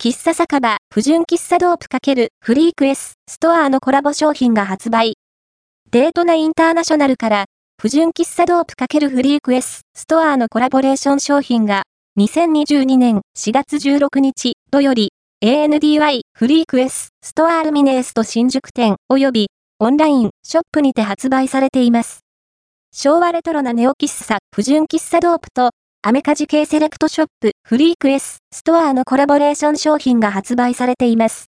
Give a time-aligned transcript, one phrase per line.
[0.00, 5.16] 喫茶酒場、不純喫茶ドープ×フリークエスストアのコラボ商品が発売。
[5.90, 7.46] デートナインターナショナルから、
[7.82, 11.82] 不純喫茶ドープ×フリークエスストアのコラボレーション商品が、
[12.16, 15.10] 2022年4月16日土より、
[15.44, 19.48] ANDY フリークエスストアルミネースと新宿店及び
[19.80, 22.20] オンラインショップにて発売されています。
[22.94, 25.70] 昭和レトロなネオ喫茶、不純喫茶ドープと
[26.08, 31.44] アメカジ系セレクトショップ、フリークエス、ストアのコラボレーション商品が発売されています。